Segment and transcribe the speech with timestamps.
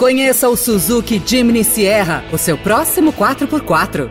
[0.00, 4.08] Conheça o Suzuki Jimny Sierra, o seu próximo 4x4.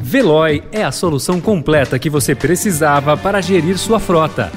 [0.00, 4.50] Veloy é a solução completa que você precisava para gerir sua frota.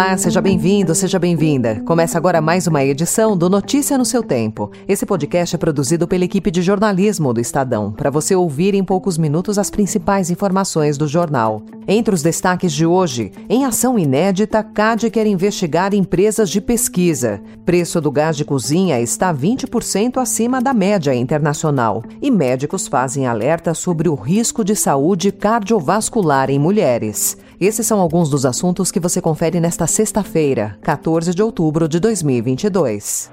[0.00, 1.82] Olá, seja bem-vindo, seja bem-vinda.
[1.84, 4.70] Começa agora mais uma edição do Notícia no seu Tempo.
[4.88, 9.18] Esse podcast é produzido pela equipe de jornalismo do Estadão, para você ouvir em poucos
[9.18, 11.62] minutos as principais informações do jornal.
[11.86, 17.42] Entre os destaques de hoje, em ação inédita, CAD quer investigar empresas de pesquisa.
[17.66, 22.02] Preço do gás de cozinha está 20% acima da média internacional.
[22.22, 27.36] E médicos fazem alerta sobre o risco de saúde cardiovascular em mulheres.
[27.60, 33.30] Esses são alguns dos assuntos que você confere nesta sexta-feira, 14 de outubro de 2022.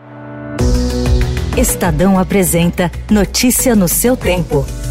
[1.56, 4.66] Estadão apresenta Notícia no seu tempo.
[4.66, 4.87] Numa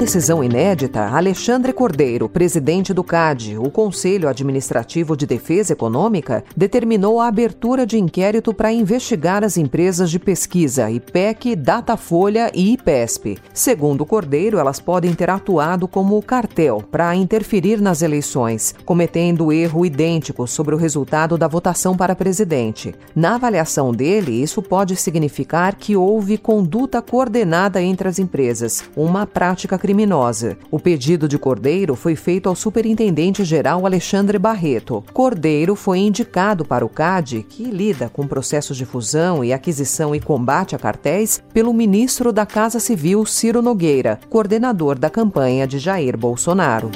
[0.00, 7.28] decisão inédita, Alexandre Cordeiro, presidente do CAD, o Conselho Administrativo de Defesa Econômica, determinou a
[7.28, 13.38] abertura de inquérito para investigar as empresas de pesquisa IPEC, Datafolha e IPESP.
[13.52, 20.46] Segundo Cordeiro, elas podem ter atuado como cartel para interferir nas eleições, cometendo erro idêntico
[20.46, 22.94] sobre o resultado da votação para presidente.
[23.14, 29.60] Na avaliação dele, isso pode significar que houve conduta coordenada entre as empresas, uma prática
[29.60, 30.56] prática criminosa.
[30.70, 35.02] O pedido de Cordeiro foi feito ao Superintendente-Geral Alexandre Barreto.
[35.12, 40.20] Cordeiro foi indicado para o CAD, que lida com processos de fusão e aquisição e
[40.20, 46.16] combate a cartéis, pelo ministro da Casa Civil Ciro Nogueira, coordenador da campanha de Jair
[46.16, 46.92] Bolsonaro.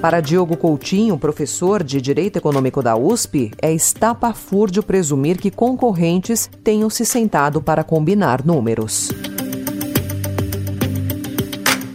[0.00, 6.88] Para Diogo Coutinho, professor de Direito Econômico da USP, é estapafúrdio presumir que concorrentes tenham
[6.88, 9.10] se sentado para combinar números.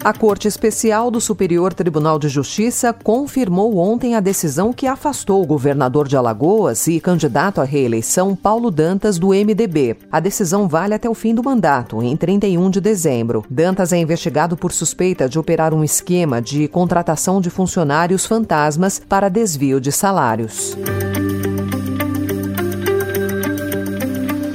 [0.03, 5.45] A Corte Especial do Superior Tribunal de Justiça confirmou ontem a decisão que afastou o
[5.45, 9.95] governador de Alagoas e candidato à reeleição Paulo Dantas do MDB.
[10.11, 13.45] A decisão vale até o fim do mandato, em 31 de dezembro.
[13.49, 19.29] Dantas é investigado por suspeita de operar um esquema de contratação de funcionários fantasmas para
[19.29, 20.75] desvio de salários.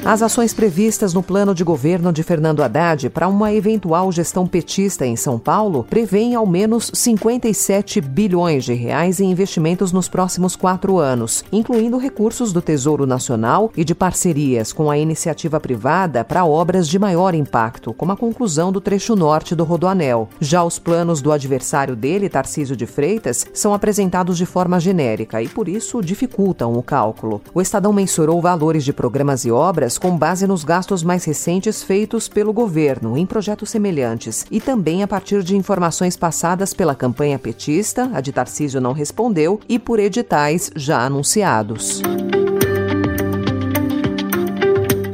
[0.09, 5.05] As ações previstas no plano de governo de Fernando Haddad para uma eventual gestão petista
[5.05, 10.97] em São Paulo prevêem ao menos 57 bilhões de reais em investimentos nos próximos quatro
[10.97, 16.89] anos, incluindo recursos do Tesouro Nacional e de parcerias com a iniciativa privada para obras
[16.89, 20.31] de maior impacto, como a conclusão do trecho norte do Rodoanel.
[20.41, 25.49] Já os planos do adversário dele, Tarcísio de Freitas, são apresentados de forma genérica e,
[25.49, 27.43] por isso, dificultam o cálculo.
[27.53, 32.29] O Estadão mensurou valores de programas e obras com base nos gastos mais recentes feitos
[32.29, 38.11] pelo governo em projetos semelhantes e também a partir de informações passadas pela campanha petista,
[38.15, 42.01] a de Tarcísio não respondeu, e por editais já anunciados.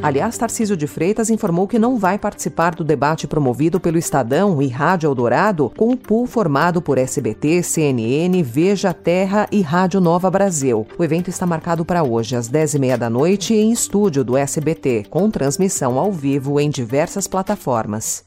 [0.05, 4.69] Aliás, Tarcísio de Freitas informou que não vai participar do debate promovido pelo Estadão e
[4.69, 10.87] Rádio Eldorado com o pool formado por SBT, CNN, Veja Terra e Rádio Nova Brasil.
[10.99, 15.31] O evento está marcado para hoje, às 10h30 da noite, em estúdio do SBT, com
[15.31, 18.25] transmissão ao vivo em diversas plataformas.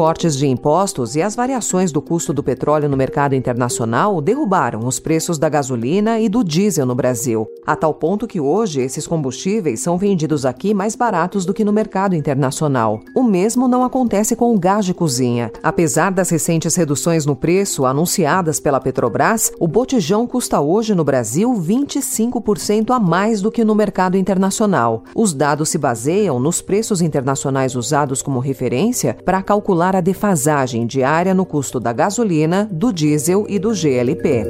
[0.00, 4.98] Cortes de impostos e as variações do custo do petróleo no mercado internacional derrubaram os
[4.98, 9.80] preços da gasolina e do diesel no Brasil, a tal ponto que hoje esses combustíveis
[9.80, 12.98] são vendidos aqui mais baratos do que no mercado internacional.
[13.14, 15.52] O mesmo não acontece com o gás de cozinha.
[15.62, 21.52] Apesar das recentes reduções no preço anunciadas pela Petrobras, o botijão custa hoje no Brasil
[21.52, 25.04] 25% a mais do que no mercado internacional.
[25.14, 31.34] Os dados se baseiam nos preços internacionais usados como referência para calcular a defasagem diária
[31.34, 34.44] no custo da gasolina, do diesel e do GLP.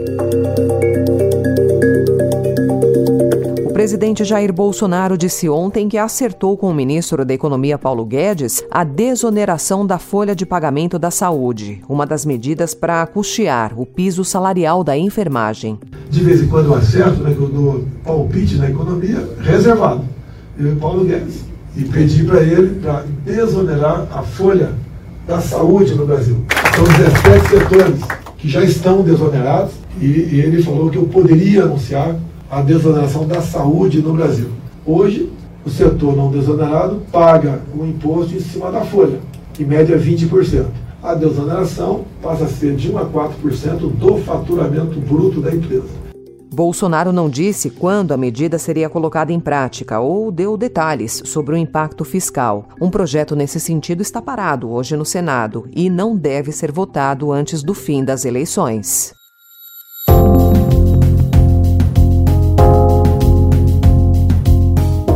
[3.65, 8.63] O presidente Jair Bolsonaro disse ontem que acertou com o ministro da Economia Paulo Guedes
[8.71, 14.25] a desoneração da folha de pagamento da saúde, uma das medidas para custear o piso
[14.25, 15.79] salarial da enfermagem.
[16.11, 20.05] De vez em quando eu acerto né, no palpite na economia reservado.
[20.59, 21.45] Eu e Paulo Guedes.
[21.77, 24.75] E pedi para ele para desonerar a folha
[25.27, 26.37] da saúde no Brasil.
[26.75, 28.01] São 17 setores
[28.39, 32.17] que já estão desonerados e, e ele falou que eu poderia anunciar
[32.51, 34.49] a desoneração da saúde no Brasil.
[34.85, 35.31] Hoje,
[35.65, 39.21] o setor não desonerado paga um imposto em cima da folha,
[39.59, 40.65] em média 20%.
[41.03, 46.10] A desoneração passa a ser de 1 a 4% do faturamento bruto da empresa.
[46.61, 51.57] Bolsonaro não disse quando a medida seria colocada em prática ou deu detalhes sobre o
[51.57, 52.69] impacto fiscal.
[52.79, 57.63] Um projeto nesse sentido está parado hoje no Senado e não deve ser votado antes
[57.63, 59.15] do fim das eleições.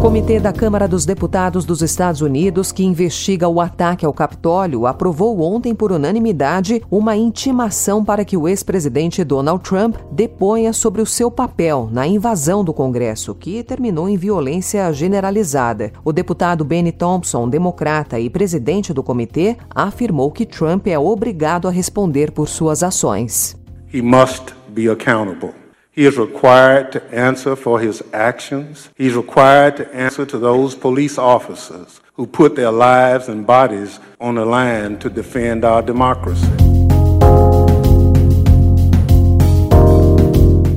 [0.05, 5.41] Comitê da Câmara dos Deputados dos Estados Unidos, que investiga o ataque ao Capitólio, aprovou
[5.41, 11.31] ontem por unanimidade uma intimação para que o ex-presidente Donald Trump deponha sobre o seu
[11.31, 15.91] papel na invasão do Congresso, que terminou em violência generalizada.
[16.05, 21.71] O deputado Benny Thompson, democrata e presidente do comitê, afirmou que Trump é obrigado a
[21.71, 23.57] responder por suas ações.
[23.91, 25.63] He must be accountable.
[25.94, 28.88] He is required to answer for his actions.
[28.96, 34.35] He's required to answer to those police officers who put their lives and bodies on
[34.35, 36.63] the line to defend our democracy.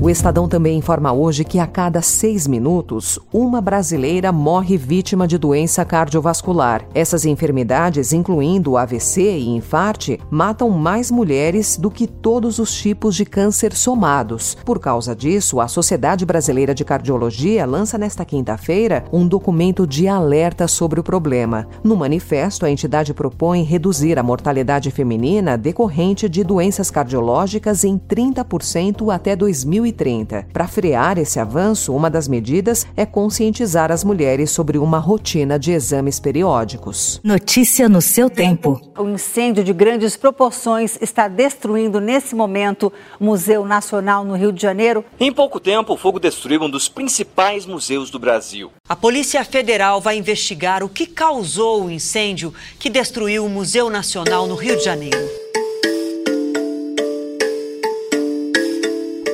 [0.07, 5.37] O Estadão também informa hoje que a cada seis minutos, uma brasileira morre vítima de
[5.37, 6.87] doença cardiovascular.
[6.95, 13.25] Essas enfermidades, incluindo AVC e infarte, matam mais mulheres do que todos os tipos de
[13.25, 14.55] câncer somados.
[14.63, 20.69] Por causa disso, a Sociedade Brasileira de Cardiologia lança nesta quinta-feira um documento de alerta
[20.69, 21.67] sobre o problema.
[21.83, 29.13] No manifesto, a entidade propõe reduzir a mortalidade feminina decorrente de doenças cardiológicas em 30%
[29.13, 29.96] até 2030.
[29.97, 30.47] 2030.
[30.53, 35.71] Para frear esse avanço, uma das medidas é conscientizar as mulheres sobre uma rotina de
[35.71, 37.19] exames periódicos.
[37.23, 38.79] Notícia no seu tempo.
[38.97, 44.61] O incêndio de grandes proporções está destruindo nesse momento o Museu Nacional no Rio de
[44.61, 45.03] Janeiro.
[45.19, 48.71] Em pouco tempo, o fogo destruiu um dos principais museus do Brasil.
[48.87, 54.45] A Polícia Federal vai investigar o que causou o incêndio que destruiu o Museu Nacional
[54.45, 55.17] no Rio de Janeiro.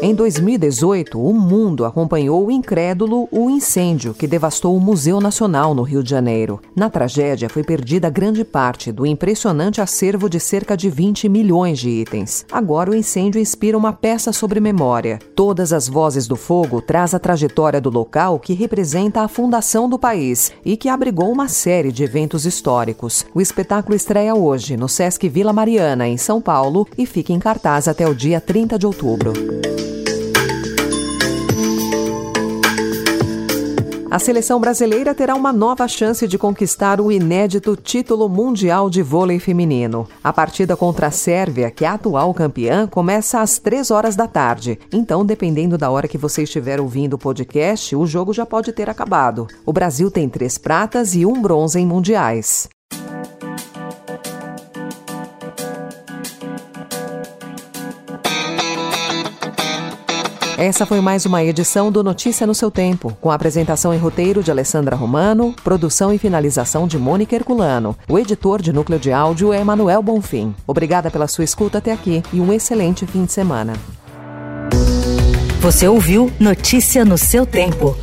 [0.04, 6.04] Em 2018, o mundo acompanhou incrédulo o incêndio que devastou o Museu Nacional no Rio
[6.04, 6.60] de Janeiro.
[6.76, 11.90] Na tragédia, foi perdida grande parte do impressionante acervo de cerca de 20 milhões de
[11.90, 12.46] itens.
[12.52, 15.20] Agora, o incêndio inspira uma peça sobre memória.
[15.34, 19.98] Todas as vozes do fogo traz a trajetória do local que representa a fundação do
[19.98, 23.26] país e que abrigou uma série de eventos históricos.
[23.34, 27.88] O espetáculo estreia hoje no Sesc Vila Mariana, em São Paulo, e fica em cartaz
[27.88, 29.32] até o dia 30 de outubro.
[34.14, 39.40] A seleção brasileira terá uma nova chance de conquistar o inédito título mundial de vôlei
[39.40, 40.08] feminino.
[40.24, 44.28] A partida contra a Sérvia, que é a atual campeã, começa às 3 horas da
[44.28, 44.78] tarde.
[44.92, 48.88] Então, dependendo da hora que você estiver ouvindo o podcast, o jogo já pode ter
[48.88, 49.48] acabado.
[49.66, 52.70] O Brasil tem três pratas e um bronze em mundiais.
[60.58, 64.44] Essa foi mais uma edição do Notícia no seu Tempo, com a apresentação e roteiro
[64.44, 67.98] de Alessandra Romano, produção e finalização de Mônica Herculano.
[68.08, 70.54] O editor de núcleo de áudio é Emanuel Bonfim.
[70.68, 73.74] Obrigada pela sua escuta até aqui e um excelente fim de semana.
[75.60, 77.98] Você ouviu Notícia no seu Tempo.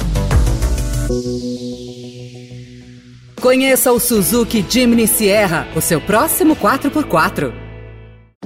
[3.40, 7.69] Conheça o Suzuki Jimny Sierra, o seu próximo 4x4.